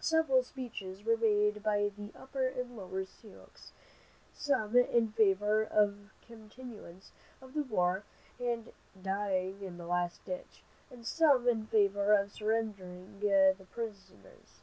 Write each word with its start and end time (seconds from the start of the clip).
Several 0.00 0.42
speeches 0.42 1.04
were 1.04 1.18
made 1.18 1.62
by 1.62 1.90
the 1.94 2.10
Upper 2.18 2.48
and 2.48 2.78
Lower 2.78 3.04
Sioux, 3.04 3.44
some 4.32 4.74
in 4.74 5.12
favor 5.12 5.64
of 5.64 6.12
continuance 6.26 7.12
of 7.42 7.52
the 7.52 7.62
war 7.62 8.02
and 8.40 8.72
"dying 9.02 9.60
in 9.62 9.76
the 9.76 9.84
last 9.86 10.24
ditch," 10.24 10.62
and 10.90 11.04
some 11.06 11.46
in 11.46 11.66
favor 11.66 12.14
of 12.14 12.32
surrendering 12.32 13.20
the 13.20 13.54
prisoners. 13.70 14.62